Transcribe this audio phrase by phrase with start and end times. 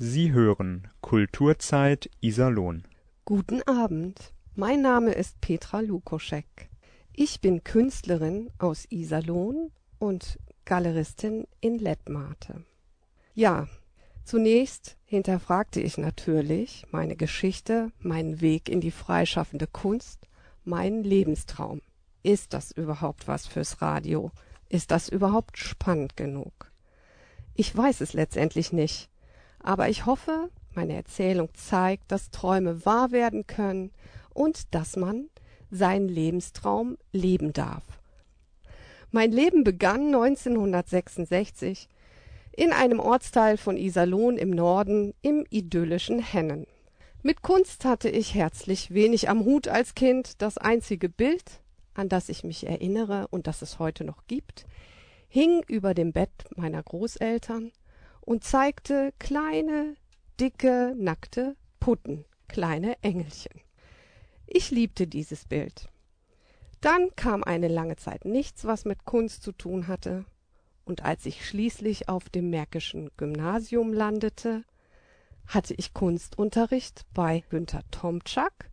[0.00, 2.84] Sie hören Kulturzeit Iserlohn.
[3.24, 6.68] Guten Abend, mein Name ist Petra Lukoschek.
[7.12, 12.62] Ich bin Künstlerin aus Iserlohn und Galeristin in Lettmate.
[13.34, 13.66] Ja,
[14.22, 20.28] zunächst hinterfragte ich natürlich meine Geschichte, meinen Weg in die freischaffende Kunst,
[20.64, 21.82] meinen Lebenstraum.
[22.22, 24.30] Ist das überhaupt was fürs Radio?
[24.68, 26.70] Ist das überhaupt spannend genug?
[27.56, 29.10] Ich weiß es letztendlich nicht,
[29.60, 33.90] aber ich hoffe, meine Erzählung zeigt, dass Träume wahr werden können
[34.32, 35.28] und dass man
[35.70, 37.82] seinen Lebenstraum leben darf.
[39.10, 41.88] Mein Leben begann 1966
[42.52, 46.66] in einem Ortsteil von Iserlohn im Norden im idyllischen Hennen.
[47.22, 50.40] Mit Kunst hatte ich herzlich wenig am Hut als Kind.
[50.42, 51.60] Das einzige Bild,
[51.94, 54.66] an das ich mich erinnere und das es heute noch gibt,
[55.28, 57.72] hing über dem Bett meiner Großeltern
[58.28, 59.94] und zeigte kleine,
[60.38, 63.62] dicke, nackte Putten, kleine Engelchen.
[64.46, 65.88] Ich liebte dieses Bild.
[66.82, 70.26] Dann kam eine lange Zeit nichts, was mit Kunst zu tun hatte,
[70.84, 74.62] und als ich schließlich auf dem Märkischen Gymnasium landete,
[75.46, 78.70] hatte ich Kunstunterricht bei Günter Tomczak,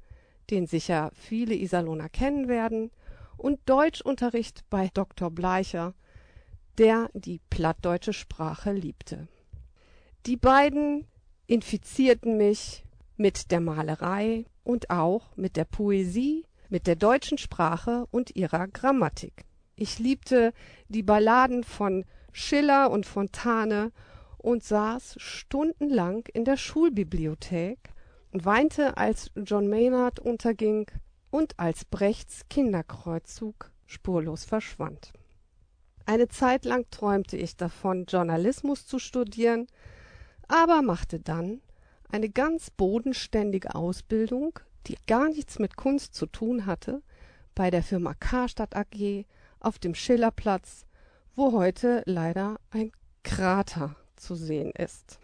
[0.50, 2.92] den sicher viele Iserlohner kennen werden,
[3.38, 5.32] und Deutschunterricht bei Dr.
[5.32, 5.94] Bleicher,
[6.78, 9.30] der die plattdeutsche Sprache liebte.
[10.26, 11.06] Die beiden
[11.46, 12.84] infizierten mich
[13.16, 19.46] mit der Malerei und auch mit der Poesie, mit der deutschen Sprache und ihrer Grammatik.
[19.76, 20.52] Ich liebte
[20.90, 23.92] die Balladen von Schiller und Fontane
[24.40, 27.78] und saß stundenlang in der Schulbibliothek
[28.32, 30.90] und weinte, als John Maynard unterging
[31.30, 35.14] und als Brechts Kinderkreuzzug spurlos verschwand.
[36.08, 39.68] Eine Zeit lang träumte ich davon, Journalismus zu studieren,
[40.48, 41.62] aber machte dann
[42.10, 47.02] eine ganz bodenständige Ausbildung, die gar nichts mit Kunst zu tun hatte,
[47.56, 49.26] bei der Firma Karstadt AG
[49.60, 50.86] auf dem Schillerplatz,
[51.36, 52.92] wo heute leider ein
[53.24, 55.20] Krater zu sehen ist.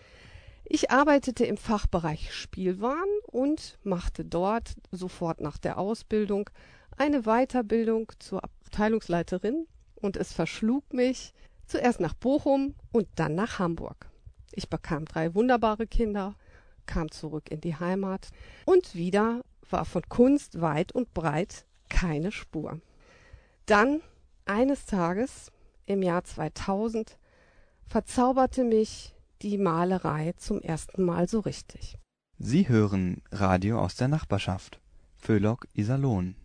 [0.64, 6.50] Ich arbeitete im Fachbereich Spielwaren und machte dort sofort nach der Ausbildung
[6.98, 11.34] eine Weiterbildung zur Abteilungsleiterin und es verschlug mich
[11.66, 14.11] zuerst nach Bochum und dann nach Hamburg.
[14.54, 16.36] Ich bekam drei wunderbare Kinder,
[16.86, 18.30] kam zurück in die Heimat
[18.66, 22.80] und wieder war von Kunst weit und breit keine Spur.
[23.66, 24.02] Dann
[24.46, 25.52] eines Tages
[25.86, 27.18] im Jahr 2000
[27.88, 31.98] verzauberte mich die Malerei zum ersten Mal so richtig.
[32.38, 34.80] Sie hören Radio aus der Nachbarschaft.
[35.18, 36.36] Föhlock Iserlohn.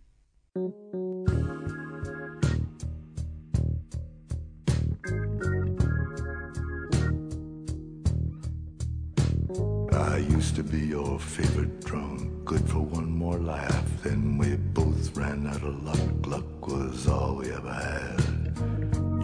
[10.36, 13.88] Used to be your favorite drunk, good for one more laugh.
[14.02, 16.26] Then we both ran out of luck.
[16.26, 18.20] Luck was all we ever had.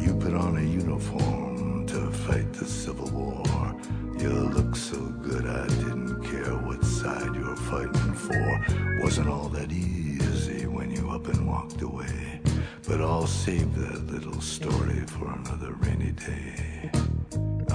[0.02, 3.76] You put on a uniform to fight the Civil War.
[4.18, 8.66] You looked so good, I didn't care what side you were fighting for.
[9.02, 12.40] Wasn't all that easy when you up and walked away.
[12.88, 16.90] But I'll save that little story for another rainy day.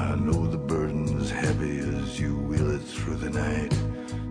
[0.07, 3.73] I know the burden's heavy as you wheel it through the night.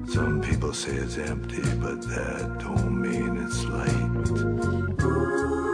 [0.09, 5.66] Some people say it's empty, but that don't mean it's light.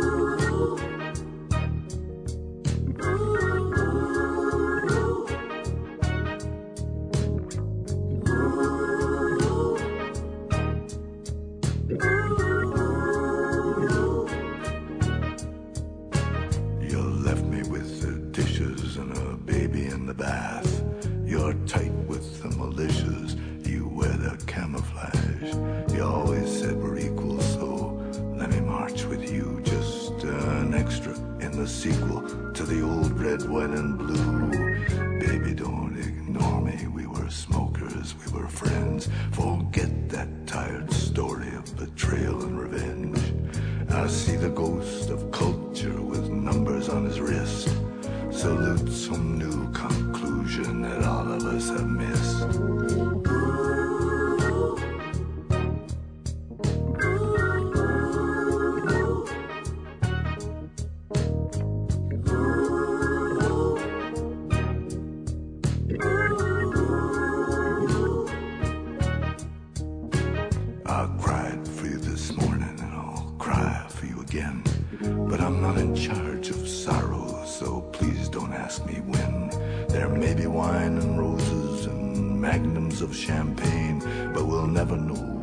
[75.01, 79.51] But I'm not in charge of sorrow, so please don't ask me when.
[79.89, 84.01] There may be wine and roses and magnums of champagne,
[84.33, 85.42] but we'll never know,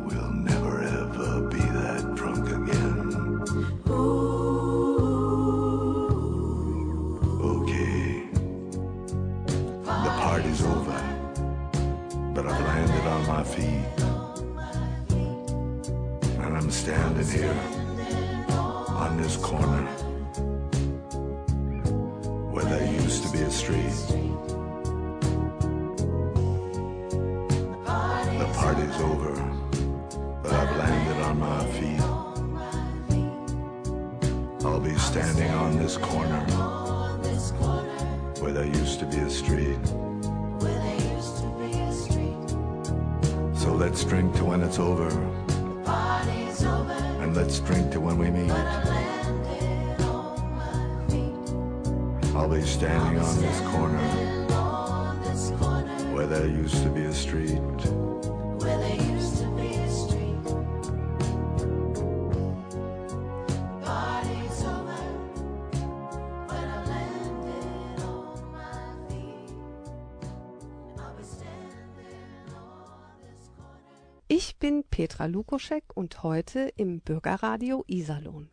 [75.20, 78.48] Petra Lukoschek und heute im Bürgerradio Iserlohn.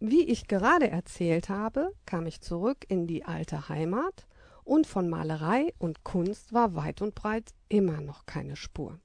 [0.00, 4.26] Wie ich gerade erzählt habe, kam ich zurück in die alte Heimat
[4.64, 8.98] und von Malerei und Kunst war weit und breit immer noch keine Spur.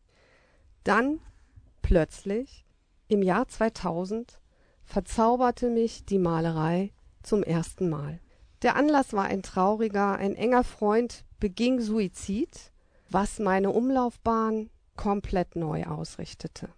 [0.84, 1.20] Dann
[1.84, 2.66] plötzlich
[3.08, 4.40] im Jahr 2000
[4.84, 6.92] verzauberte mich die Malerei
[7.22, 8.20] zum ersten Mal.
[8.64, 12.72] Der Anlass war ein trauriger, ein enger Freund beging Suizid,
[13.12, 16.70] was meine Umlaufbahn komplett neu ausrichtete.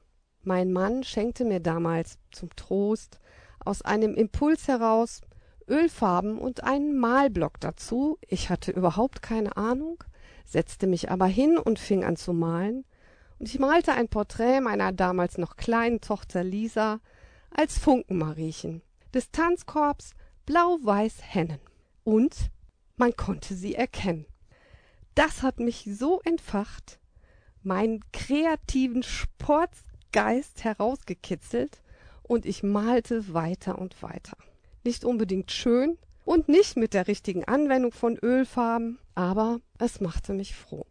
[0.47, 3.19] Mein Mann schenkte mir damals zum Trost
[3.59, 5.19] aus einem Impuls heraus
[5.67, 8.17] Ölfarben und einen Malblock dazu.
[8.29, 10.01] Ich hatte überhaupt keine Ahnung,
[10.45, 12.85] setzte mich aber hin und fing an zu malen.
[13.39, 17.01] Und ich malte ein Porträt meiner damals noch kleinen Tochter Lisa
[17.51, 18.81] als Funkenmariechen
[19.13, 20.11] des Tanzkorps
[20.45, 21.59] Blau-Weiß Hennen.
[22.05, 22.51] Und
[22.95, 24.25] man konnte sie erkennen.
[25.13, 27.01] Das hat mich so entfacht,
[27.63, 29.03] meinen kreativen
[30.17, 31.83] Sportgeist herausgekitzelt
[32.23, 34.35] und ich malte weiter und weiter.
[34.83, 40.55] Nicht unbedingt schön und nicht mit der richtigen Anwendung von Ölfarben, aber es machte mich
[40.55, 40.87] froh.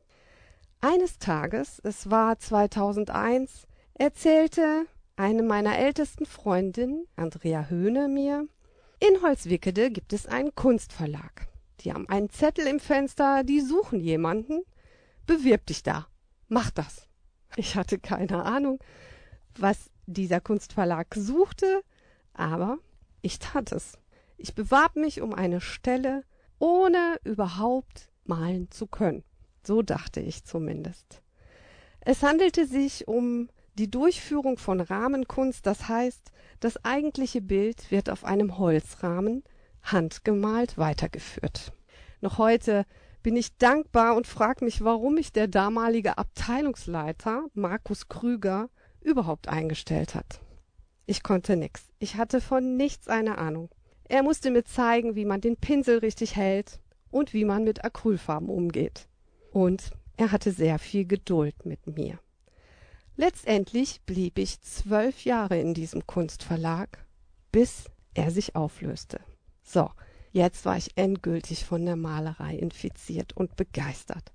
[0.81, 4.87] Eines Tages, es war 2001, erzählte
[5.17, 8.47] eine meiner ältesten Freundinnen, Andrea Höhne, mir,
[9.01, 11.49] in Holzwickede gibt es einen Kunstverlag.
[11.81, 14.63] Die haben einen Zettel im Fenster, die suchen jemanden.
[15.27, 16.07] Bewirb dich da.
[16.47, 17.09] Mach das.
[17.57, 18.79] Ich hatte keine Ahnung,
[19.59, 21.83] was dieser Kunstverlag suchte,
[22.33, 22.79] aber
[23.23, 23.99] ich tat es.
[24.37, 26.25] Ich bewarb mich um eine Stelle,
[26.59, 29.25] ohne überhaupt malen zu können.
[29.65, 31.23] So dachte ich zumindest.
[32.01, 36.31] Es handelte sich um die Durchführung von Rahmenkunst, das heißt,
[36.61, 39.43] das eigentliche Bild wird auf einem Holzrahmen
[39.83, 41.73] handgemalt weitergeführt.
[42.21, 42.87] Noch heute
[43.23, 48.71] bin ich dankbar und frage mich, warum mich der damalige Abteilungsleiter Markus Krüger
[49.07, 50.41] überhaupt eingestellt hat.
[51.07, 51.85] Ich konnte nix.
[52.01, 53.71] Ich hatte von nichts eine Ahnung.
[54.09, 56.81] Er musste mir zeigen, wie man den Pinsel richtig hält
[57.11, 59.07] und wie man mit Acrylfarben umgeht.
[59.53, 62.19] Und er hatte sehr viel Geduld mit mir.
[63.17, 67.07] Letztendlich blieb ich zwölf Jahre in diesem Kunstverlag,
[67.53, 67.85] bis
[68.15, 69.21] er sich auflöste.
[69.63, 69.91] So,
[70.33, 74.33] jetzt war ich endgültig von der Malerei infiziert und begeistert.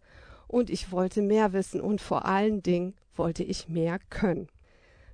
[0.47, 4.47] Und ich wollte mehr wissen und vor allen Dingen wollte ich mehr können.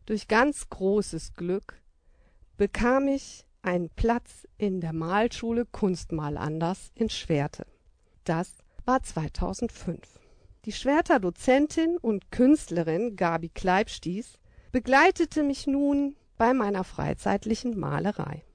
[0.07, 1.81] Durch ganz großes Glück
[2.55, 7.65] bekam ich einen Platz in der Malschule Kunstmal anders in Schwerte.
[8.23, 8.53] Das
[8.85, 9.99] war 2005.
[10.63, 14.39] Die Schwerter Dozentin und Künstlerin Gabi Kleibstieß
[14.71, 18.45] begleitete mich nun bei meiner freizeitlichen Malerei.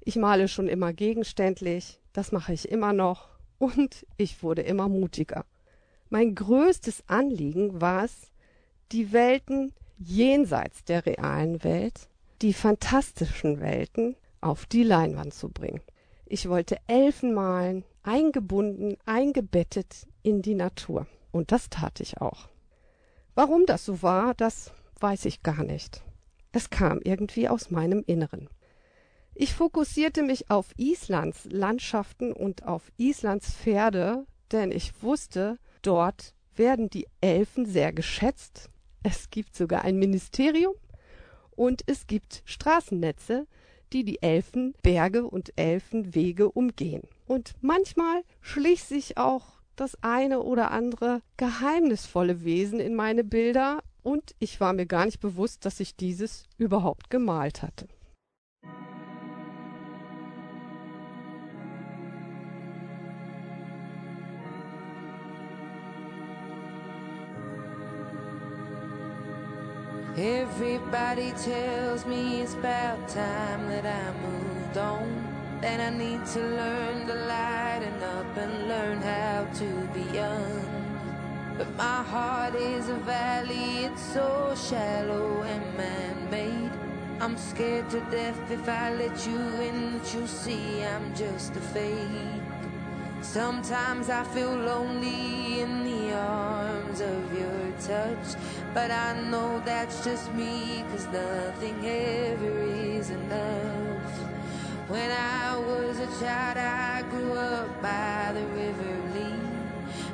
[0.00, 5.46] Ich male schon immer gegenständlich, das mache ich immer noch und ich wurde immer mutiger.
[6.10, 8.30] Mein größtes Anliegen war es,
[8.92, 12.08] die Welten jenseits der realen Welt,
[12.42, 15.80] die fantastischen Welten auf die Leinwand zu bringen.
[16.26, 21.06] Ich wollte Elfen malen, eingebunden, eingebettet in die Natur.
[21.30, 22.48] Und das tat ich auch.
[23.34, 26.02] Warum das so war, das weiß ich gar nicht.
[26.52, 28.48] Es kam irgendwie aus meinem Inneren.
[29.34, 36.88] Ich fokussierte mich auf Islands Landschaften und auf Islands Pferde, denn ich wusste, dort werden
[36.88, 38.70] die Elfen sehr geschätzt.
[39.08, 40.74] Es gibt sogar ein Ministerium
[41.54, 43.46] und es gibt Straßennetze,
[43.92, 47.02] die die Elfen Berge und Elfenwege umgehen.
[47.28, 54.34] Und manchmal schlich sich auch das eine oder andere geheimnisvolle Wesen in meine Bilder und
[54.40, 57.86] ich war mir gar nicht bewusst, dass ich dieses überhaupt gemalt hatte.
[70.18, 75.58] Everybody tells me it's about time that I moved on.
[75.60, 80.64] Then I need to learn to lighten up and learn how to be young.
[81.58, 86.72] But my heart is a valley, it's so shallow and man made.
[87.20, 91.60] I'm scared to death if I let you in, that you'll see I'm just a
[91.60, 92.40] fake.
[93.20, 98.40] Sometimes I feel lonely in the arms of your touch.
[98.76, 104.12] But I know that's just me, cause nothing ever is enough.
[104.86, 109.40] When I was a child, I grew up by the river Lee.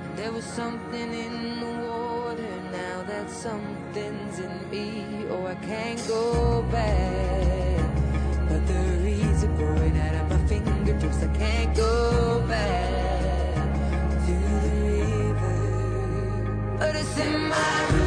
[0.05, 5.27] And there was something in the water, now that something's in me.
[5.29, 7.91] Oh, I can't go back.
[8.49, 13.57] But the reeds are growing out of my fingertips, I can't go back
[14.27, 15.59] to the river.
[16.79, 18.02] But it's in my probably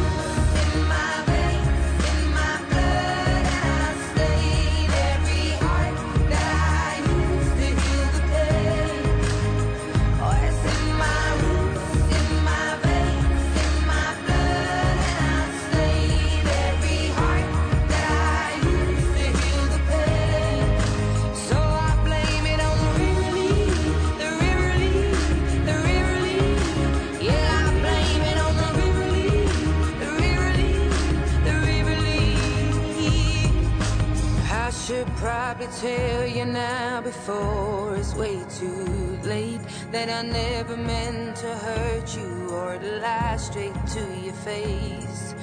[39.95, 45.33] that I never meant to hurt you or to lie straight to your face.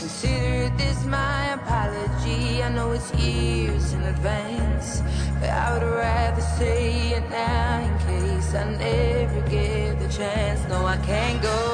[0.00, 2.60] Consider this my apology.
[2.60, 5.04] I know it's years in advance,
[5.38, 10.68] but I would rather say it now in case I never get the chance.
[10.68, 11.69] No, I can't go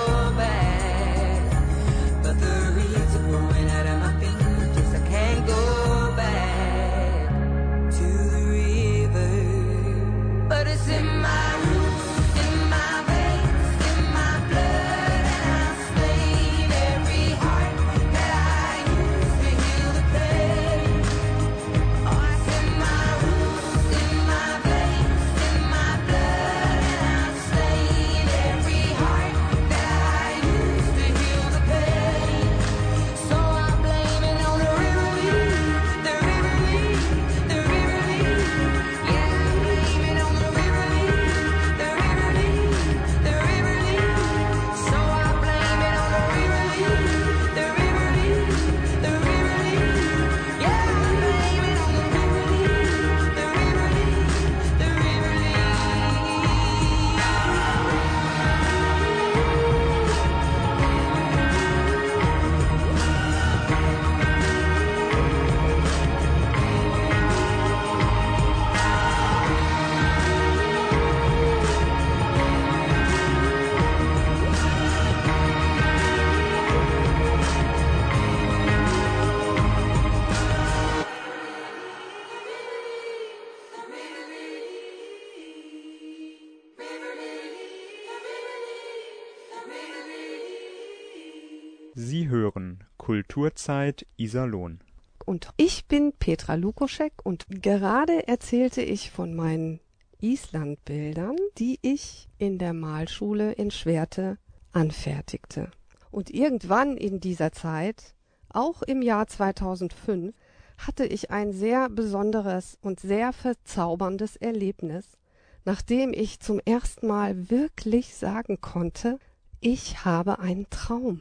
[93.37, 94.81] Kulturzeit Iserlohn.
[95.26, 99.81] Und ich bin Petra Lukoschek und gerade erzählte ich von meinen
[100.23, 104.38] Islandbildern, die ich in der Malschule in Schwerte
[104.73, 105.71] anfertigte.
[106.11, 108.14] Und irgendwann in dieser Zeit,
[108.49, 110.35] auch im Jahr 2005,
[110.78, 115.19] hatte ich ein sehr besonderes und sehr verzauberndes Erlebnis,
[115.66, 119.19] nachdem ich zum ersten Mal wirklich sagen konnte,
[119.61, 121.21] ich habe einen Traum.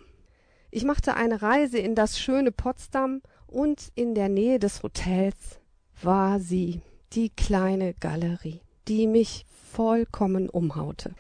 [0.76, 5.62] Ich machte eine Reise in das schöne Potsdam und in der Nähe des Hotels
[6.04, 6.82] war sie,
[7.14, 11.16] die kleine Galerie, die mich vollkommen umhaute.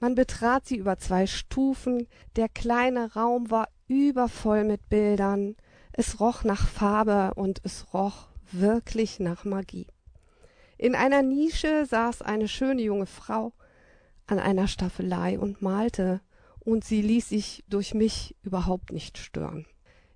[0.00, 5.54] Man betrat sie über zwei Stufen, der kleine Raum war übervoll mit Bildern,
[5.92, 9.86] es roch nach Farbe und es roch wirklich nach Magie.
[10.76, 13.52] In einer Nische saß eine schöne junge Frau
[14.26, 16.20] an einer Staffelei und malte,
[16.60, 19.66] und sie ließ sich durch mich überhaupt nicht stören.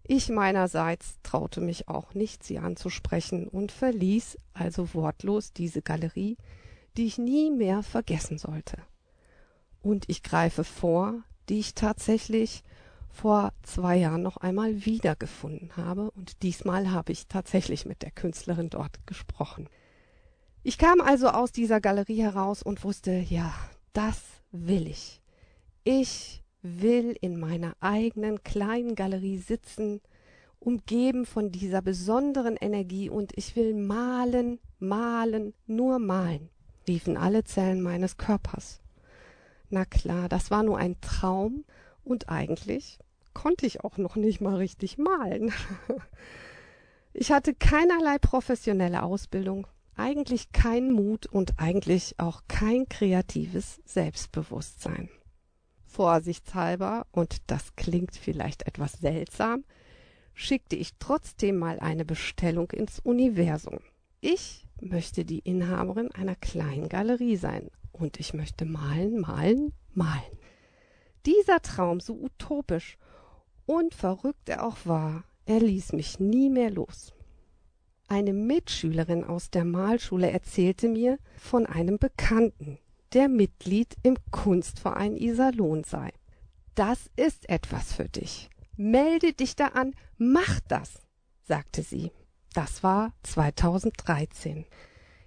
[0.04, 6.36] Ich meinerseits traute mich auch nicht, sie anzusprechen und verließ also wortlos diese Galerie,
[6.96, 8.78] die ich nie mehr vergessen sollte.
[9.80, 12.62] Und ich greife vor, die ich tatsächlich
[13.10, 18.70] vor zwei Jahren noch einmal wiedergefunden habe und diesmal habe ich tatsächlich mit der Künstlerin
[18.70, 19.68] dort gesprochen.
[20.64, 23.54] Ich kam also aus dieser Galerie heraus und wusste, ja,
[23.92, 24.20] das
[24.50, 25.21] will ich.
[25.84, 30.00] Ich will in meiner eigenen kleinen Galerie sitzen,
[30.60, 36.50] umgeben von dieser besonderen Energie und ich will malen, malen, nur malen,
[36.86, 38.80] riefen alle Zellen meines Körpers.
[39.70, 41.64] Na klar, das war nur ein Traum
[42.04, 43.00] und eigentlich
[43.34, 45.52] konnte ich auch noch nicht mal richtig malen.
[47.14, 55.10] Ich hatte keinerlei professionelle Ausbildung, eigentlich keinen Mut und eigentlich auch kein kreatives Selbstbewusstsein.
[55.92, 59.64] Vorsichtshalber, und das klingt vielleicht etwas seltsam,
[60.34, 63.78] schickte ich trotzdem mal eine Bestellung ins Universum.
[64.20, 70.38] Ich möchte die Inhaberin einer kleinen Galerie sein und ich möchte malen, malen, malen.
[71.26, 72.96] Dieser Traum, so utopisch
[73.66, 77.12] und verrückt er auch war, er ließ mich nie mehr los.
[78.08, 82.78] Eine Mitschülerin aus der Malschule erzählte mir von einem Bekannten,
[83.14, 86.12] der Mitglied im Kunstverein Iserlohn sei.
[86.74, 88.48] Das ist etwas für dich.
[88.76, 90.94] Melde dich da an, mach das,
[91.42, 92.10] sagte sie.
[92.54, 94.66] Das war 2013.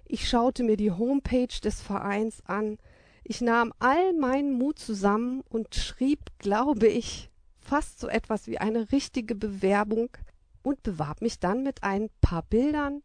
[0.04, 2.78] Ich schaute mir die Homepage des Vereins an.
[3.24, 8.92] Ich nahm all meinen Mut zusammen und schrieb, glaube ich, fast so etwas wie eine
[8.92, 10.10] richtige Bewerbung
[10.62, 13.02] und bewarb mich dann mit ein paar Bildern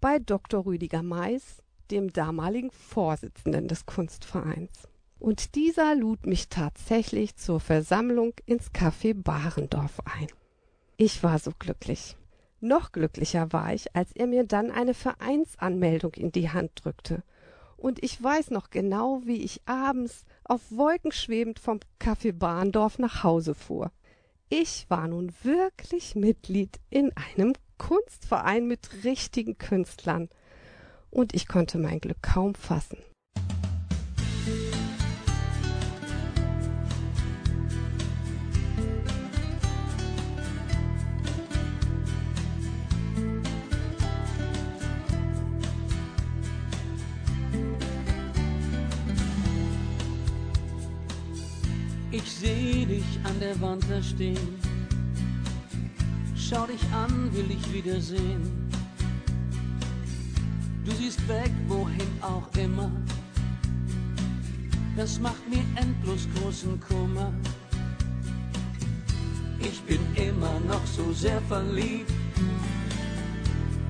[0.00, 0.64] bei Dr.
[0.64, 4.88] Rüdiger Mais, dem damaligen Vorsitzenden des Kunstvereins.
[5.18, 10.28] Und dieser lud mich tatsächlich zur Versammlung ins Café Barendorf ein.
[10.96, 12.16] Ich war so glücklich.
[12.60, 17.22] Noch glücklicher war ich, als er mir dann eine Vereinsanmeldung in die Hand drückte.
[17.76, 23.22] Und ich weiß noch genau, wie ich abends auf Wolken schwebend vom Café Barndorf nach
[23.22, 23.90] Hause fuhr.
[24.50, 30.28] Ich war nun wirklich Mitglied in einem Kunstverein mit richtigen Künstlern.
[31.10, 32.98] Und ich konnte mein Glück kaum fassen.
[52.12, 54.36] Ich seh dich an der Wand da stehen.
[56.36, 58.69] Schau dich an, will dich wiedersehen.
[60.90, 62.90] Du siehst weg, wohin auch immer.
[64.96, 67.32] Das macht mir endlos großen Kummer.
[69.60, 72.12] Ich bin immer noch so sehr verliebt.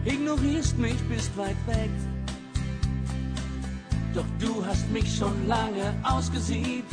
[0.04, 1.90] Ignorierst mich, bist weit weg.
[4.14, 6.92] Doch du hast mich schon lange ausgesiebt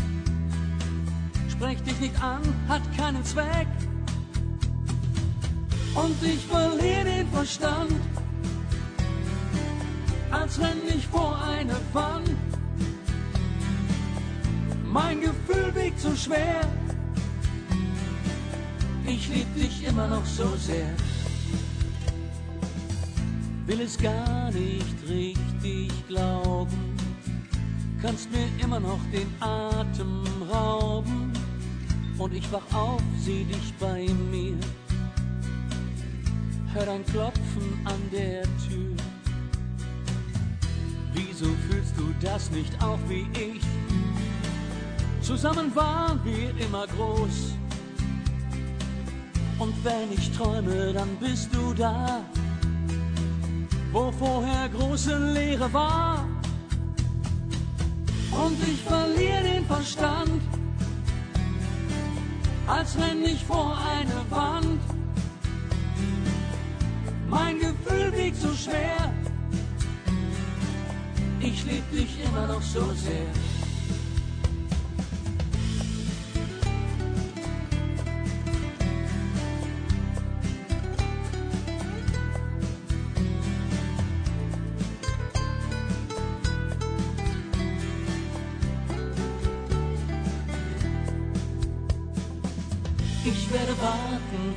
[1.58, 3.68] sprech dich nicht an, hat keinen Zweck.
[5.96, 7.92] Und ich verliere den Verstand,
[10.32, 12.30] als renn ich vor eine Wand.
[14.86, 16.62] Mein Gefühl wiegt so schwer,
[19.06, 20.94] ich lieb dich immer noch so sehr.
[23.66, 26.96] Will es gar nicht richtig glauben,
[28.02, 31.34] kannst mir immer noch den Atem rauben
[32.18, 34.58] und ich wach auf, seh dich bei mir.
[36.74, 38.97] Hör ein Klopfen an der Tür.
[41.40, 43.62] Wieso fühlst du das nicht auch wie ich?
[45.22, 47.54] Zusammen waren wir immer groß.
[49.60, 52.26] Und wenn ich träume, dann bist du da.
[53.92, 56.28] Wo vorher große Leere war.
[58.32, 60.42] Und ich verliere den Verstand
[62.66, 64.82] als renn ich vor eine Wand.
[67.30, 69.14] Mein Gefühl wiegt so schwer,
[71.48, 73.28] ich lieb dich immer noch so sehr.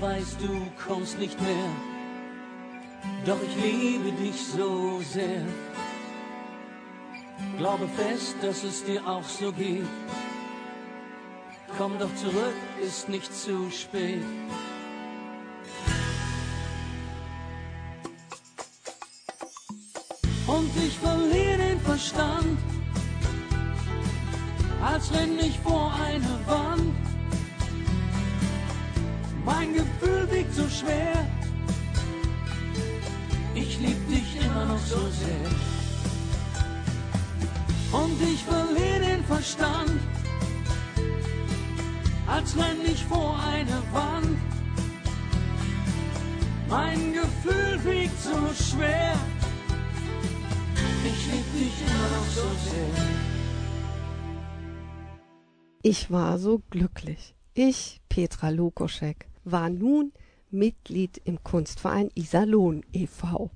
[0.00, 1.70] weißt, du kommst nicht mehr.
[3.26, 5.44] Doch ich liebe dich so sehr.
[7.58, 9.86] Glaube fest, dass es dir auch so geht.
[11.76, 14.22] Komm doch zurück, ist nicht zu spät.
[20.46, 22.58] Und ich verliere den Verstand,
[24.82, 26.94] als renn ich vor eine Wand.
[29.44, 31.26] Mein Gefühl wiegt so schwer,
[33.54, 35.79] ich lieb dich immer noch so sehr.
[37.92, 40.00] Und ich verliere den Verstand,
[42.26, 44.38] als renn ich vor eine Wand.
[46.68, 49.14] Mein Gefühl wiegt so schwer,
[51.04, 53.30] ich lieb dich immer noch so sehr.
[55.82, 57.34] Ich war so glücklich.
[57.54, 60.12] Ich, Petra Lukoschek, war nun
[60.50, 63.50] Mitglied im Kunstverein Iserlohn e.V.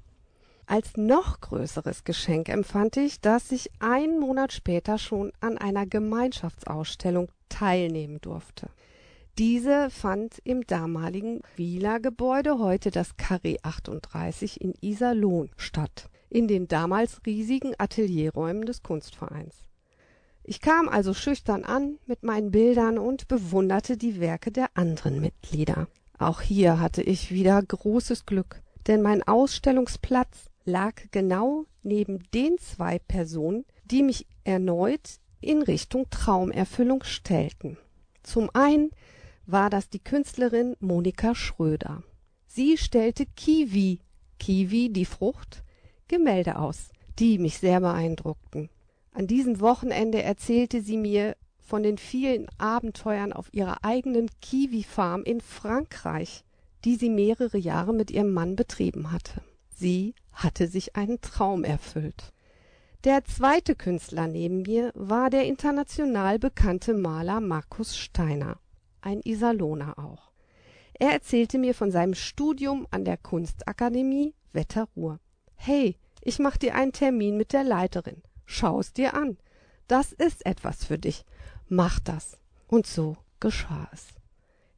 [0.74, 7.28] Als noch größeres Geschenk empfand ich, dass ich einen Monat später schon an einer Gemeinschaftsausstellung
[7.48, 8.68] teilnehmen durfte.
[9.38, 17.20] Diese fand im damaligen Wieler-Gebäude, heute das Carré 38 in Iserlohn statt, in den damals
[17.24, 19.54] riesigen Atelierräumen des Kunstvereins.
[20.42, 25.86] Ich kam also schüchtern an mit meinen Bildern und bewunderte die Werke der anderen Mitglieder.
[26.18, 32.98] Auch hier hatte ich wieder großes Glück, denn mein Ausstellungsplatz lag genau neben den zwei
[32.98, 37.76] Personen, die mich erneut in Richtung Traumerfüllung stellten.
[38.22, 38.90] Zum einen
[39.46, 42.02] war das die Künstlerin Monika Schröder.
[42.46, 44.00] Sie stellte Kiwi,
[44.38, 45.62] Kiwi die Frucht,
[46.08, 48.70] Gemälde aus, die mich sehr beeindruckten.
[49.12, 55.40] An diesem Wochenende erzählte sie mir von den vielen Abenteuern auf ihrer eigenen Kiwi-Farm in
[55.40, 56.44] Frankreich,
[56.84, 59.42] die sie mehrere Jahre mit ihrem Mann betrieben hatte.
[59.74, 62.32] Sie hatte sich einen Traum erfüllt.
[63.04, 68.58] Der zweite Künstler neben mir war der international bekannte Maler Markus Steiner,
[69.02, 70.30] ein Iserlohner auch.
[70.98, 75.18] Er erzählte mir von seinem Studium an der Kunstakademie Wetterruhr.
[75.56, 78.22] Hey, ich mach dir einen Termin mit der Leiterin.
[78.46, 79.36] Schau's dir an.
[79.88, 81.24] Das ist etwas für dich.
[81.68, 82.38] Mach das.
[82.68, 84.06] Und so geschah es.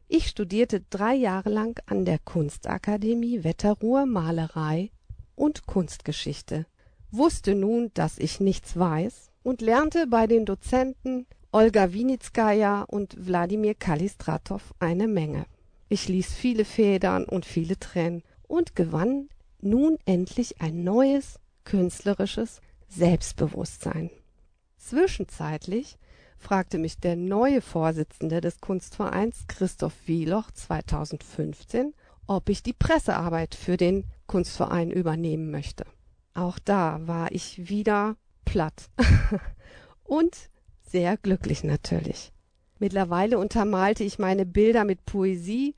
[0.09, 4.91] Ich studierte drei Jahre lang an der Kunstakademie Wetterruhr Malerei
[5.37, 6.67] und Kunstgeschichte,
[7.13, 13.75] wusste nun, dass ich nichts weiß und lernte bei den Dozenten Olga Winitskaja und Wladimir
[13.75, 15.47] Kalistratow eine Menge.
[15.89, 19.29] Ich ließ viele Federn und viele Tränen und gewann
[19.61, 24.11] nun endlich ein neues künstlerisches Selbstbewusstsein.
[24.77, 25.97] Zwischenzeitlich
[26.39, 31.95] fragte mich der neue Vorsitzende des Kunstvereins Christoph Wieloch 2015,
[32.27, 35.85] ob ich die Pressearbeit für den Kunstverein übernehmen möchte.
[36.35, 38.91] Auch da war ich wieder platt
[40.05, 40.51] und
[40.83, 42.33] sehr glücklich natürlich.
[42.79, 45.75] Mittlerweile untermalte ich meine Bilder mit Poesie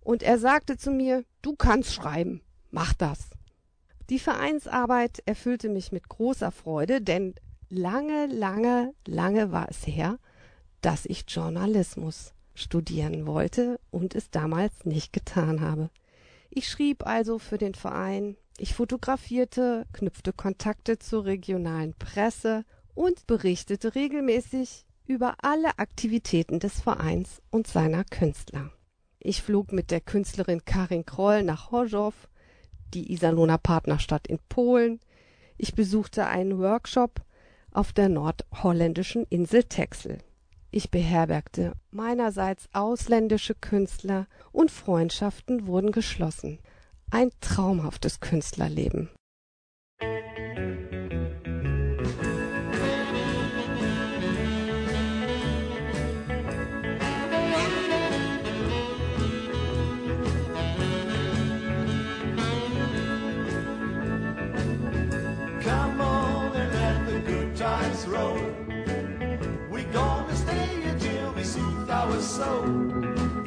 [0.00, 3.30] und er sagte zu mir, du kannst schreiben, mach das.
[4.08, 7.34] Die Vereinsarbeit erfüllte mich mit großer Freude, denn
[7.68, 10.18] lange, lange, lange war es her,
[10.80, 15.90] dass ich Journalismus studieren wollte und es damals nicht getan habe.
[16.50, 23.94] Ich schrieb also für den Verein, ich fotografierte, knüpfte Kontakte zur regionalen Presse und berichtete
[23.94, 28.72] regelmäßig über alle Aktivitäten des Vereins und seiner Künstler.
[29.20, 32.28] Ich flog mit der Künstlerin Karin Kroll nach Chorzów,
[32.94, 35.00] die Iserlohner Partnerstadt in Polen.
[35.56, 37.22] Ich besuchte einen Workshop
[37.72, 40.18] auf der nordholländischen Insel Texel.
[40.70, 46.58] Ich beherbergte meinerseits ausländische Künstler und Freundschaften wurden geschlossen.
[47.10, 49.08] Ein traumhaftes Künstlerleben.
[72.38, 72.66] Soul.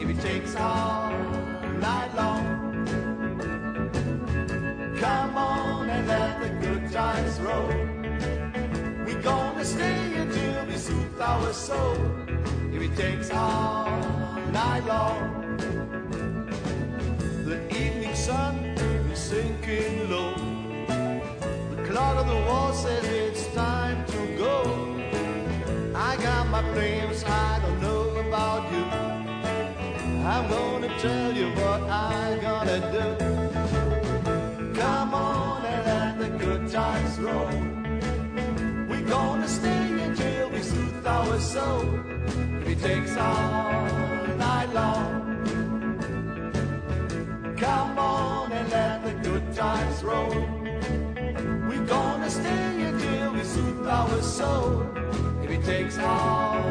[0.02, 1.12] If it takes all
[1.88, 2.44] night long.
[5.04, 7.74] Come on and let the good times roll.
[9.06, 12.00] We gonna stay until we soothe our soul.
[12.76, 13.88] If it takes all
[14.60, 15.24] night long.
[17.50, 18.54] The evening sun
[19.14, 20.36] is sinking low.
[21.72, 24.56] The clock on the wall says it's time to go.
[26.10, 28.01] I got my plans, I don't know
[28.32, 28.86] about you.
[30.24, 33.08] I'm gonna tell you what I'm gonna do.
[34.80, 37.52] Come on and let the good times roll.
[38.89, 41.84] We're gonna stay until we soothe our soul.
[42.62, 43.88] If it takes all
[44.48, 45.10] night long.
[47.58, 50.34] Come on and let the good times roll.
[51.67, 54.88] We're gonna stay until we soothe our soul.
[55.44, 56.62] If it takes all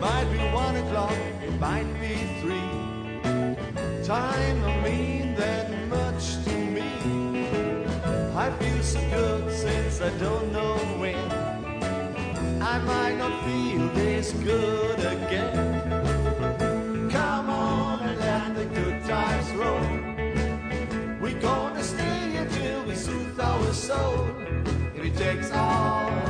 [0.00, 2.70] might be one o'clock, it might be three.
[4.04, 7.48] Time don't mean that much to me.
[8.36, 11.16] I feel so good since I don't know when.
[12.62, 17.10] I might not feel this good again.
[17.10, 19.80] Come on and let the good times roll.
[21.20, 24.28] We're gonna stay till we soothe our soul.
[24.94, 26.27] If it takes all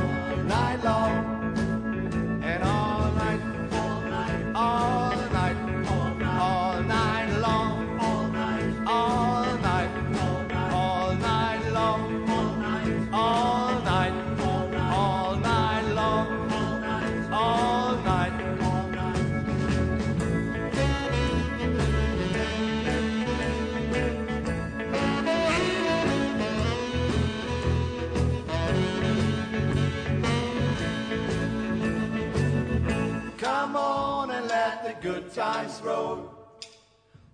[35.29, 36.31] good times roll.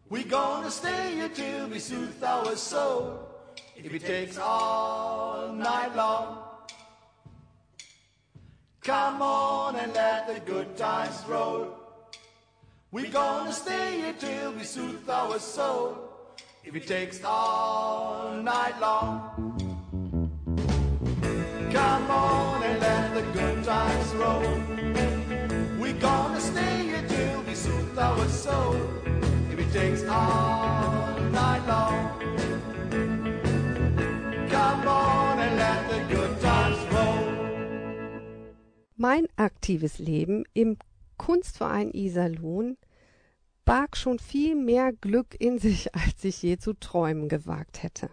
[0.09, 3.19] We're gonna stay here till we soothe our soul.
[3.77, 6.39] If it takes all night long.
[8.81, 11.67] Come on and let the good times roll.
[12.91, 15.97] We're gonna stay here till we soothe our soul.
[16.65, 19.15] If it takes all night long.
[21.71, 25.04] Come on and let the good times roll.
[28.05, 28.75] Our soul.
[29.51, 31.97] If it takes all night long.
[34.49, 37.25] Come on and let the good times roll.
[38.95, 40.77] Mein aktives Leben im
[41.17, 42.77] Kunstverein Iserlohn
[43.65, 48.09] barg schon viel mehr Glück in sich, als ich je zu träumen gewagt hätte.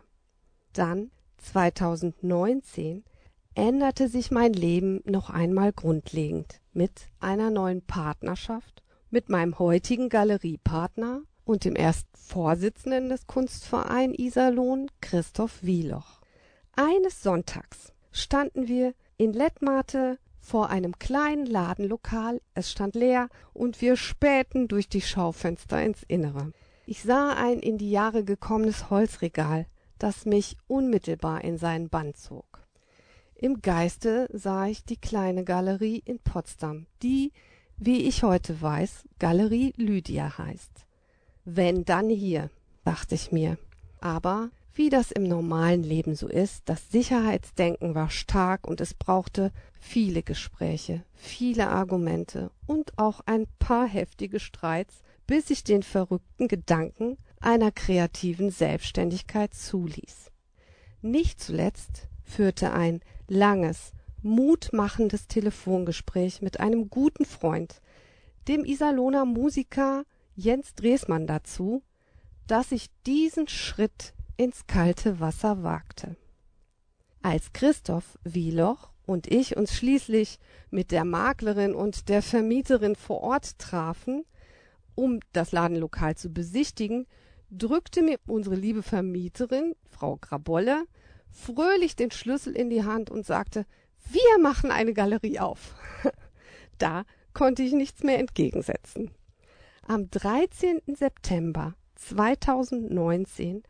[0.72, 3.04] Dann, 2019,
[3.54, 8.81] änderte sich mein Leben noch einmal grundlegend mit einer neuen Partnerschaft
[9.12, 16.22] mit meinem heutigen Galeriepartner und dem ersten Vorsitzenden des Kunstverein Iserlohn, Christoph Wieloch.
[16.74, 23.96] Eines Sonntags standen wir in Lettmate vor einem kleinen Ladenlokal, es stand leer, und wir
[23.96, 26.52] spähten durch die Schaufenster ins Innere.
[26.86, 29.66] Ich sah ein in die Jahre gekommenes Holzregal,
[29.98, 32.66] das mich unmittelbar in seinen Bann zog.
[33.34, 37.32] Im Geiste sah ich die kleine Galerie in Potsdam, die,
[37.76, 40.86] wie ich heute weiß, Galerie Lydia heißt.
[41.44, 42.50] Wenn dann hier,
[42.84, 43.58] dachte ich mir.
[44.00, 49.52] Aber wie das im normalen Leben so ist, das Sicherheitsdenken war stark und es brauchte
[49.78, 57.18] viele Gespräche, viele Argumente und auch ein paar heftige Streits, bis ich den verrückten Gedanken
[57.40, 60.30] einer kreativen Selbstständigkeit zuließ.
[61.02, 67.80] Nicht zuletzt führte ein langes, mutmachendes Telefongespräch mit einem guten Freund,
[68.48, 70.04] dem Iserlohner Musiker
[70.34, 71.82] Jens Dresmann dazu,
[72.46, 76.16] dass ich diesen Schritt ins kalte Wasser wagte.
[77.22, 80.38] Als Christoph Wieloch und ich uns schließlich
[80.70, 84.24] mit der Maklerin und der Vermieterin vor Ort trafen,
[84.94, 87.06] um das Ladenlokal zu besichtigen,
[87.50, 90.84] drückte mir unsere liebe Vermieterin, Frau Grabolle,
[91.30, 93.66] fröhlich den Schlüssel in die Hand und sagte,
[94.10, 95.74] wir machen eine Galerie auf.
[96.78, 99.10] da konnte ich nichts mehr entgegensetzen.
[99.86, 100.80] Am 13.
[100.94, 103.62] September 2019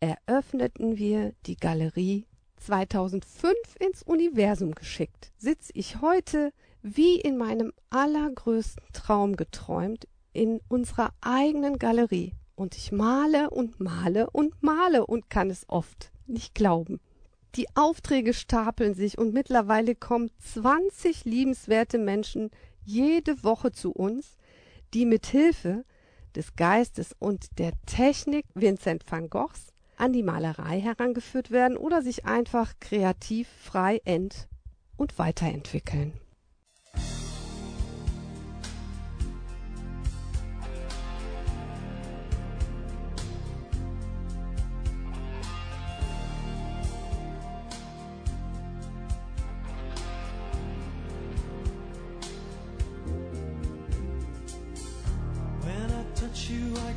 [0.00, 2.26] eröffneten wir die Galerie
[2.58, 5.32] 2005 ins Universum geschickt.
[5.36, 12.92] Sitz ich heute wie in meinem allergrößten Traum geträumt in unserer eigenen Galerie und ich
[12.92, 17.00] male und male und male und kann es oft nicht glauben.
[17.56, 22.50] Die Aufträge stapeln sich und mittlerweile kommen 20 liebenswerte Menschen
[22.84, 24.36] jede Woche zu uns,
[24.92, 25.84] die mit Hilfe
[26.34, 32.24] des Geistes und der Technik Vincent van Goghs an die Malerei herangeführt werden oder sich
[32.24, 34.48] einfach kreativ frei ent-
[34.96, 36.12] und weiterentwickeln.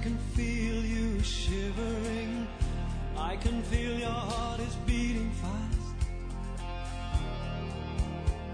[0.08, 2.48] Can feel you shivering.
[3.18, 5.98] I can feel your heart is beating fast.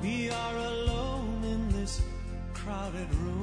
[0.02, 2.02] We are alone in this
[2.56, 3.43] crowded room.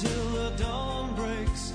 [0.00, 1.72] Until the dawn breaks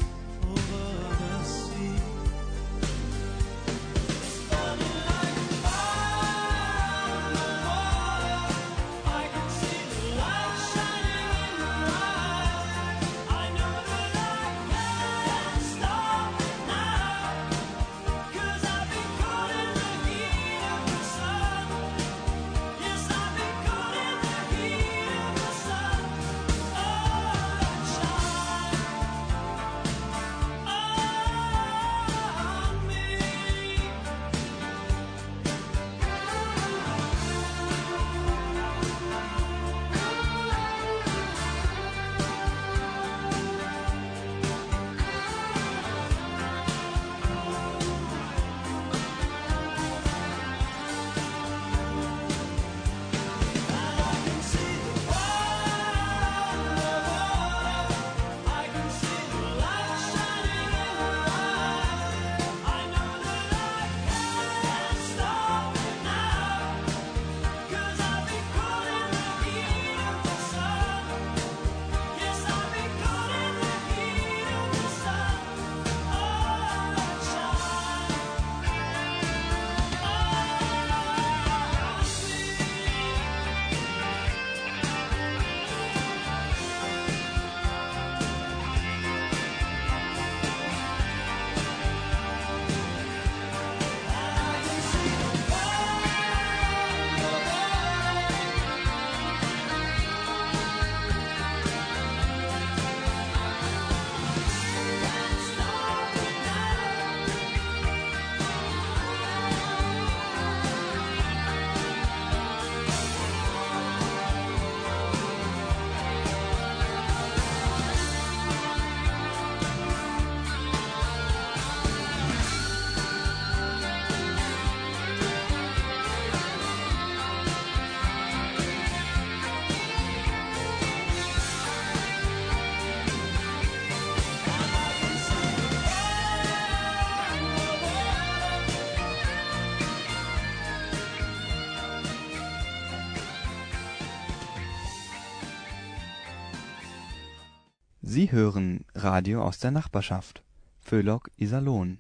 [148.15, 150.43] Sie hören Radio aus der Nachbarschaft.
[150.81, 151.97] Föhlock Iserlohn.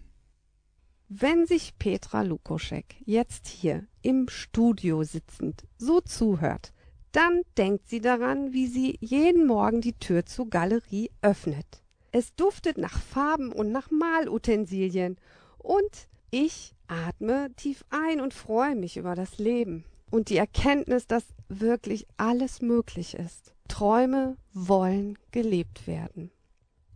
[1.09, 6.71] Wenn sich Petra Lukoschek jetzt hier im Studio sitzend so zuhört,
[7.13, 11.81] dann denkt sie daran, wie sie jeden Morgen die Tür zur Galerie öffnet.
[12.11, 15.17] Es duftet nach Farben und nach Malutensilien
[15.57, 21.25] und ich atme tief ein und freue mich über das Leben und die Erkenntnis, dass
[21.49, 23.52] wirklich alles möglich ist.
[23.67, 26.31] Träume wollen gelebt werden.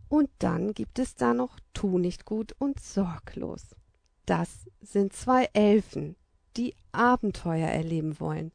[0.08, 3.76] Und dann gibt es da noch Tu nicht gut und sorglos.
[4.26, 6.16] Das sind zwei Elfen,
[6.56, 8.52] die Abenteuer erleben wollen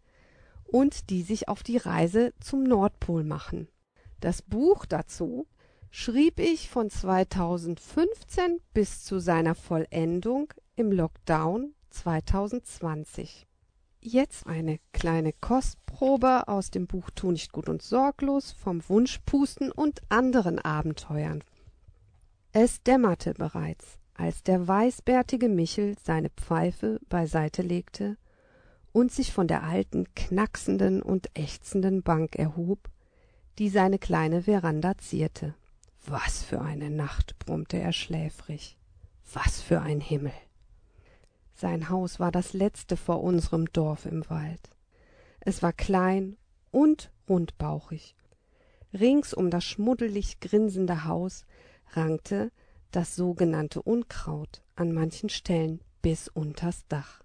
[0.66, 3.68] und die sich auf die Reise zum Nordpol machen.
[4.20, 5.48] Das Buch dazu
[5.92, 13.46] schrieb ich von 2015 bis zu seiner Vollendung im Lockdown 2020.
[14.06, 20.02] Jetzt eine kleine Kostprobe aus dem Buch Tu nicht gut und sorglos vom Wunschpusten und
[20.10, 21.42] anderen Abenteuern.
[22.52, 28.18] Es dämmerte bereits, als der weißbärtige Michel seine Pfeife beiseite legte
[28.92, 32.90] und sich von der alten, knacksenden und ächzenden Bank erhob,
[33.58, 35.56] die seine kleine Veranda zierte.
[36.06, 38.78] Was für eine Nacht, brummte er schläfrig.
[39.32, 40.34] Was für ein Himmel.
[41.54, 44.72] Sein Haus war das letzte vor unserem Dorf im Wald.
[45.40, 46.38] Es war klein
[46.72, 48.16] und rundbauchig.
[48.94, 51.46] Rings um das schmuddelig grinsende Haus
[51.92, 52.52] rankte,
[52.92, 57.22] das sogenannte Unkraut, an manchen Stellen bis unters Dach.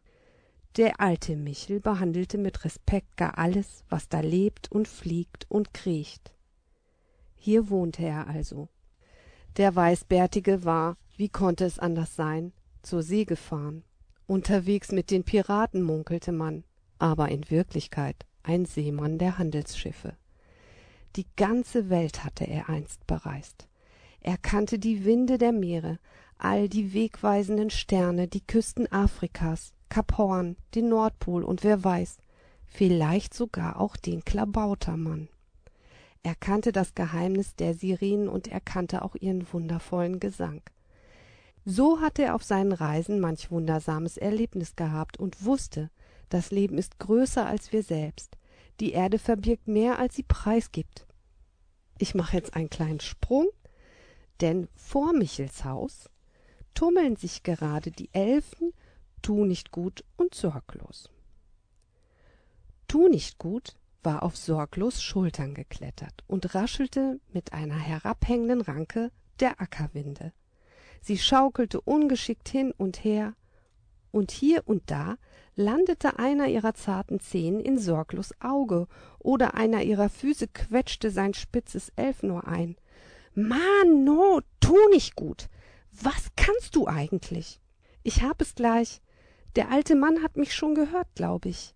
[0.77, 6.33] Der alte Michel behandelte mit Respekt gar alles, was da lebt und fliegt und kriecht.
[7.35, 8.69] Hier wohnte er also.
[9.57, 12.53] Der Weißbärtige war, wie konnte es anders sein,
[12.83, 13.83] zur See gefahren.
[14.29, 16.63] Unterwegs mit den Piraten munkelte man,
[16.99, 20.19] aber in Wirklichkeit ein Seemann der Handelsschiffe.
[21.17, 23.69] Die ganze Welt hatte er einst bereist.
[24.21, 25.99] Er kannte die Winde der Meere,
[26.37, 32.19] all die wegweisenden Sterne, die Küsten Afrikas, Kap Horn, den Nordpol und wer weiß,
[32.67, 35.31] vielleicht sogar auch den Klabautermann.
[36.23, 40.61] Er kannte das Geheimnis der Sirenen und er kannte auch ihren wundervollen Gesang.
[41.71, 45.91] So hatte er auf seinen Reisen manch wundersames Erlebnis gehabt und wusste,
[46.31, 48.39] das Leben ist größer als wir selbst.
[48.81, 51.07] Die Erde verbirgt mehr, als sie preisgibt.
[51.99, 53.49] Ich mache jetzt einen kleinen Sprung,
[54.41, 56.09] denn vor Michels Haus
[56.73, 58.73] tummeln sich gerade die Elfen
[59.21, 61.11] Tu nicht gut und sorglos.
[62.87, 69.61] Tu nicht gut war auf sorglos Schultern geklettert und raschelte mit einer herabhängenden Ranke der
[69.61, 70.33] Ackerwinde.
[71.01, 73.35] Sie schaukelte ungeschickt hin und her,
[74.11, 75.17] und hier und da
[75.55, 78.87] landete einer ihrer zarten Zehen in sorglos Auge,
[79.19, 82.77] oder einer ihrer Füße quetschte sein spitzes Elfenohr ein.
[83.35, 85.49] Mann, no, tu nicht gut.
[85.91, 87.61] Was kannst du eigentlich?
[88.03, 89.03] Ich hab es gleich.
[89.57, 91.75] Der alte Mann hat mich schon gehört, glaub ich.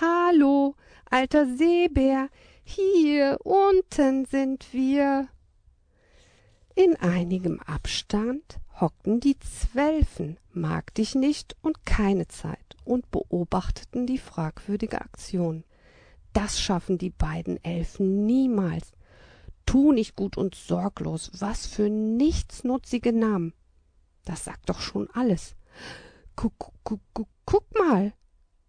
[0.00, 0.74] Hallo,
[1.10, 2.28] alter Seebär,
[2.64, 5.28] hier unten sind wir.
[6.74, 14.18] In einigem Abstand hockten die Zwölfen, mag dich nicht und keine Zeit, und beobachteten die
[14.18, 15.64] fragwürdige Aktion.
[16.32, 18.92] Das schaffen die beiden Elfen niemals.
[19.66, 23.52] Tu nicht gut und sorglos, was für nichtsnutzige Namen.
[24.24, 25.54] Das sagt doch schon alles.
[26.34, 28.14] Guck mal.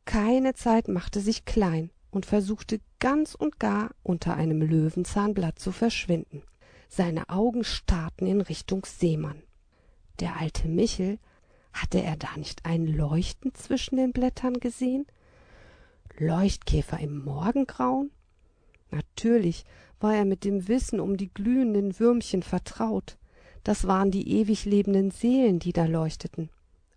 [0.05, 6.43] Keine Zeit machte sich klein und versuchte ganz und gar unter einem Löwenzahnblatt zu verschwinden.
[6.95, 9.41] Seine Augen starrten in Richtung Seemann.
[10.19, 11.17] Der alte Michel,
[11.73, 15.07] hatte er da nicht ein Leuchten zwischen den Blättern gesehen?
[16.19, 18.11] Leuchtkäfer im Morgengrauen?
[18.91, 19.65] Natürlich
[19.99, 23.17] war er mit dem Wissen um die glühenden Würmchen vertraut.
[23.63, 26.51] Das waren die ewig lebenden Seelen, die da leuchteten.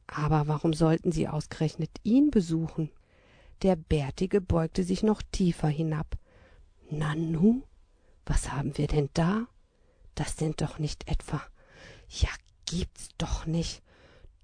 [0.09, 2.91] Aber warum sollten sie ausgerechnet ihn besuchen?
[3.63, 6.19] Der Bärtige beugte sich noch tiefer hinab.
[6.91, 7.63] Nanu,
[8.27, 9.47] was haben wir denn da?
[10.17, 11.43] Das sind doch nicht etwa.
[12.09, 12.31] Ja,
[12.65, 13.83] gibt's doch nicht.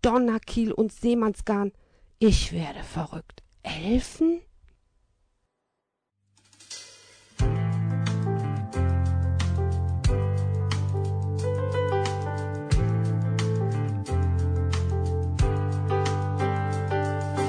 [0.03, 1.73] Donnerkiel und Seemannsgarn.
[2.19, 3.43] Ich werde verrückt.
[3.63, 4.43] Elfen?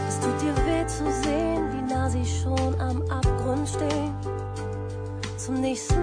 [0.08, 4.16] Es tut dir weh zu sehen, wie nah sie schon am Abgrund stehen.
[5.38, 6.03] Zum nächsten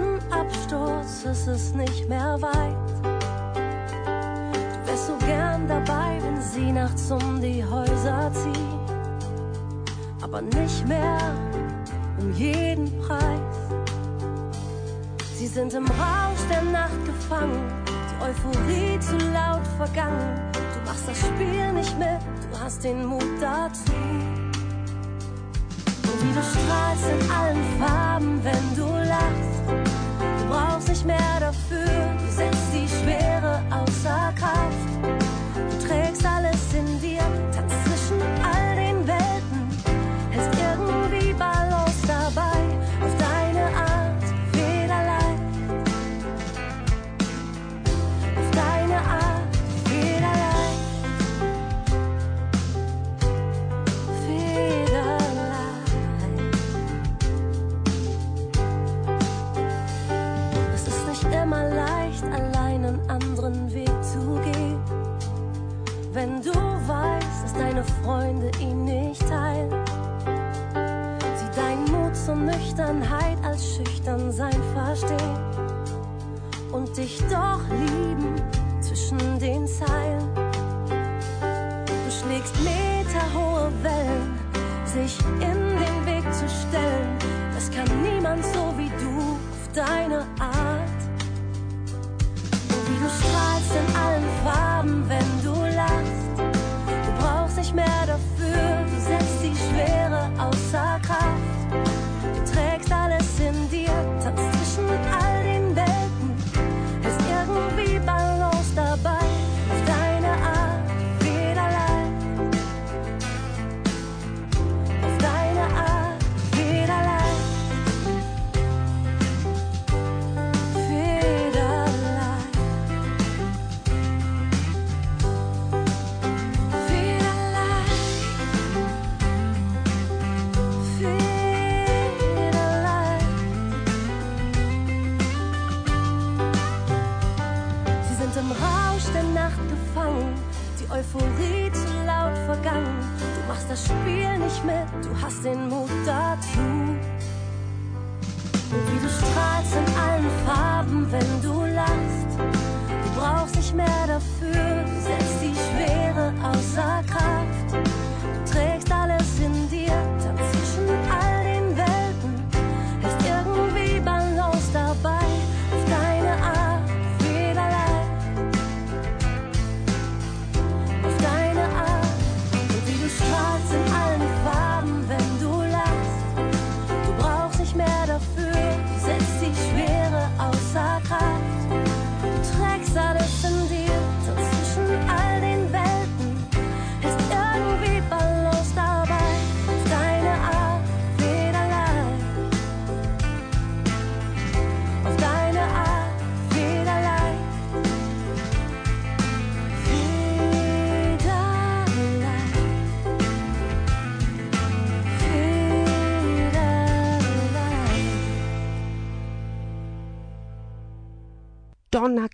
[0.71, 2.77] Absturz ist es nicht mehr weit.
[3.03, 8.93] Du wärst so gern dabei, wenn sie nachts um die Häuser zieht.
[10.23, 11.19] Aber nicht mehr
[12.21, 13.41] um jeden Preis.
[15.35, 20.39] Sie sind im Rausch der Nacht gefangen, die Euphorie zu laut vergangen.
[20.53, 23.91] Du machst das Spiel nicht mit, du hast den Mut dazu.
[26.05, 29.90] Und wie du strahlst in allen Farben, wenn du lachst.
[30.51, 31.87] Brauchst nicht mehr dafür,
[32.19, 34.91] du setzt die Schwere außer Kraft.
[35.55, 37.23] Du trägst alles in dir,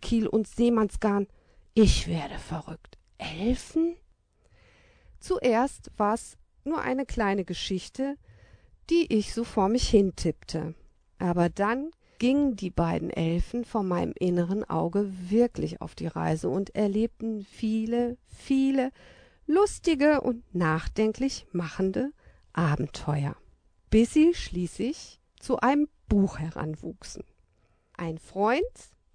[0.07, 1.26] Donnerkiel und Seemannsgarn.
[1.74, 2.96] Ich werde verrückt.
[3.18, 3.96] Elfen?
[5.18, 8.16] Zuerst war's nur eine kleine Geschichte,
[8.88, 10.74] die ich so vor mich hintippte.
[11.18, 16.74] Aber dann gingen die beiden Elfen vor meinem inneren Auge wirklich auf die Reise und
[16.76, 18.92] erlebten viele, viele
[19.46, 22.12] lustige und nachdenklich machende
[22.52, 23.34] Abenteuer,
[23.90, 27.24] bis sie schließlich zu einem Buch heranwuchsen.
[27.96, 28.62] Ein Freund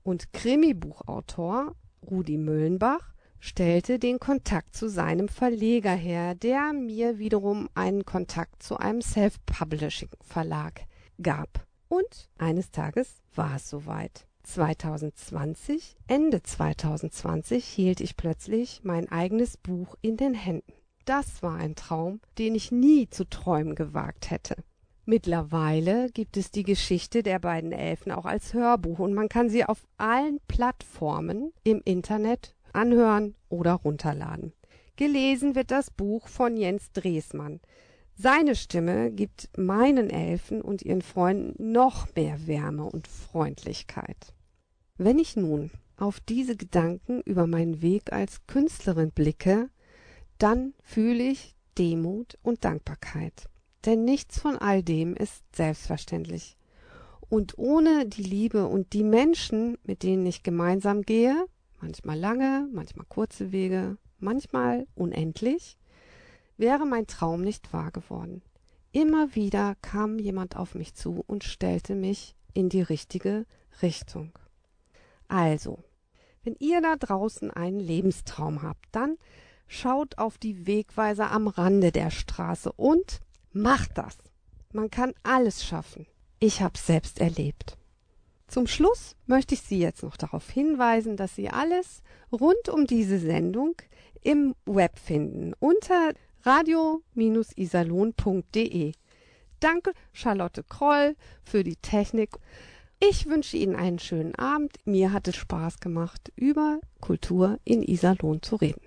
[0.03, 1.75] und Krimibuchautor
[2.09, 8.77] Rudi Müllenbach stellte den Kontakt zu seinem Verleger her, der mir wiederum einen Kontakt zu
[8.77, 10.85] einem Self-Publishing-Verlag
[11.21, 11.65] gab.
[11.87, 14.25] Und eines Tages war es soweit.
[14.43, 20.73] 2020, Ende 2020, hielt ich plötzlich mein eigenes Buch in den Händen.
[21.05, 24.55] Das war ein Traum, den ich nie zu träumen gewagt hätte.
[25.05, 29.65] Mittlerweile gibt es die Geschichte der beiden Elfen auch als Hörbuch und man kann sie
[29.65, 34.53] auf allen Plattformen im Internet anhören oder runterladen.
[34.95, 37.59] Gelesen wird das Buch von Jens Dresmann.
[38.13, 44.35] Seine Stimme gibt meinen Elfen und ihren Freunden noch mehr Wärme und Freundlichkeit.
[44.97, 49.69] Wenn ich nun auf diese Gedanken über meinen Weg als Künstlerin blicke,
[50.37, 53.49] dann fühle ich Demut und Dankbarkeit.
[53.86, 56.57] Denn nichts von all dem ist selbstverständlich.
[57.29, 61.45] Und ohne die Liebe und die Menschen, mit denen ich gemeinsam gehe,
[61.79, 65.77] manchmal lange, manchmal kurze Wege, manchmal unendlich,
[66.57, 68.41] wäre mein Traum nicht wahr geworden.
[68.91, 73.45] Immer wieder kam jemand auf mich zu und stellte mich in die richtige
[73.82, 74.38] Richtung.
[75.27, 75.79] Also,
[76.43, 79.17] wenn ihr da draußen einen Lebenstraum habt, dann
[79.67, 83.21] schaut auf die Wegweiser am Rande der Straße und
[83.51, 84.17] macht das.
[84.73, 86.07] Man kann alles schaffen.
[86.39, 87.77] Ich hab's selbst erlebt.
[88.47, 93.17] Zum Schluss möchte ich Sie jetzt noch darauf hinweisen, dass Sie alles rund um diese
[93.17, 93.75] Sendung
[94.21, 96.11] im Web finden unter
[96.43, 98.91] radio-isalon.de.
[99.59, 102.31] Danke Charlotte Kroll für die Technik.
[102.99, 104.73] Ich wünsche Ihnen einen schönen Abend.
[104.85, 108.81] Mir hat es Spaß gemacht, über Kultur in Iserlohn zu reden.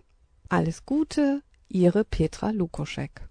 [0.49, 3.29] Alles Gute, Ihre Petra Lukoschek.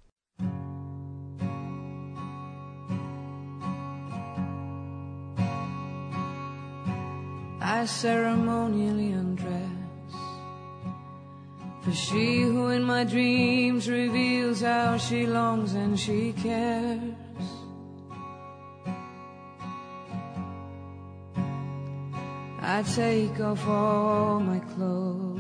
[7.65, 9.69] I ceremonially undress.
[11.81, 17.13] For she who in my dreams reveals how she longs and she cares.
[22.61, 25.39] I take off all my clothes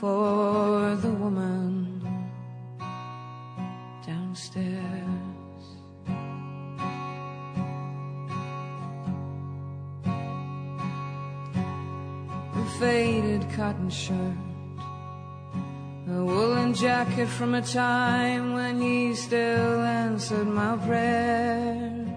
[0.00, 2.00] for the woman
[4.06, 4.91] downstairs.
[12.82, 14.36] Faded cotton shirt,
[16.08, 22.08] a woolen jacket from a time when he still answered my prayers.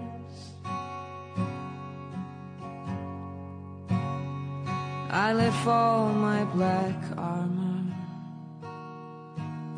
[5.08, 7.84] I let fall my black armor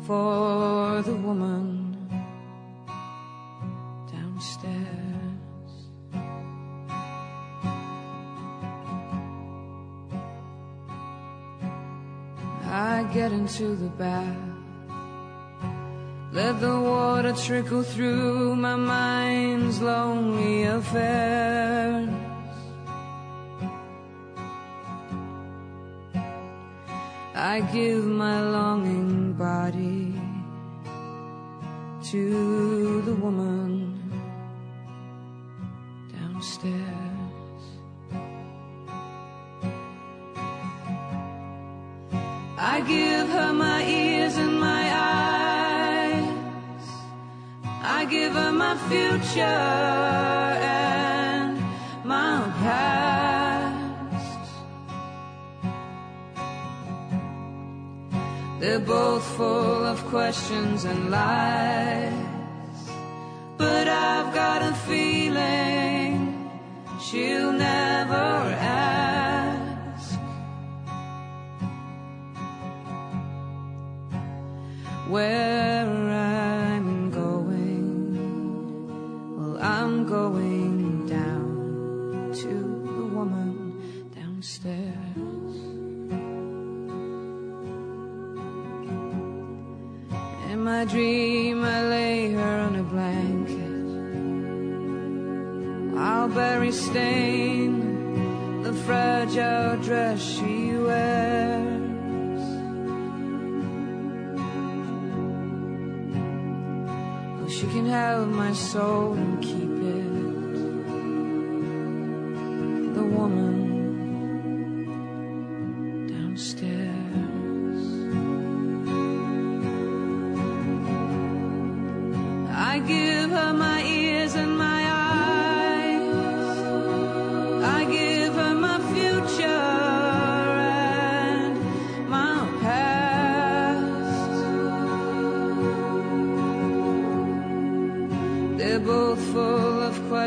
[0.07, 1.67] for the woman
[4.11, 5.08] downstairs.
[12.99, 14.35] I get into the bath.
[16.33, 22.09] Let the water trickle through my mind's lonely affairs.
[27.33, 30.19] I give my longing body
[32.11, 33.95] to the woman
[36.11, 37.08] downstairs.
[42.79, 46.23] I give her my ears and my eyes.
[47.83, 51.59] I give her my future and
[52.05, 54.51] my past.
[58.61, 62.13] They're both full of questions and lies.
[63.57, 66.49] But I've got a feeling
[67.01, 69.08] she'll never ask.
[75.09, 75.48] where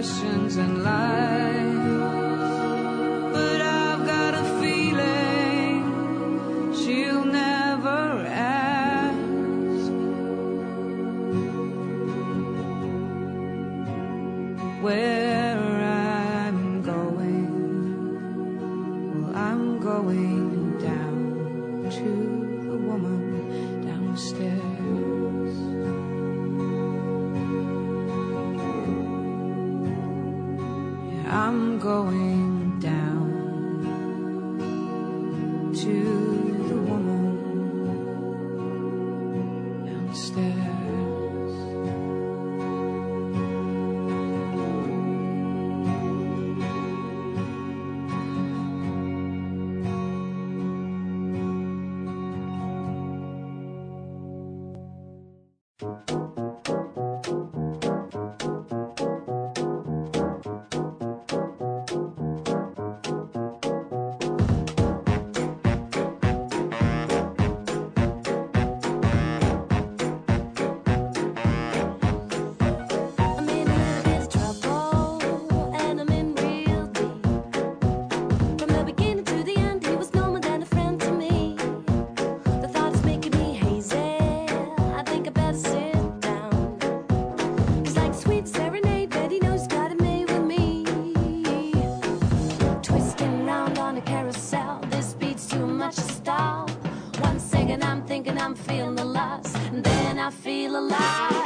[0.03, 1.72] Questions and lies.
[88.23, 90.85] sweet serenade that he knows got him made with me.
[92.81, 96.71] Twisting round on a carousel, this beats too much to stop.
[97.19, 101.42] One second I'm thinking I'm feeling the loss, and then I feel alive.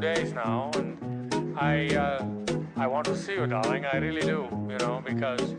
[0.00, 2.24] days now, and I uh,
[2.76, 3.84] I want to see you, darling.
[3.84, 5.54] I really do, you know, because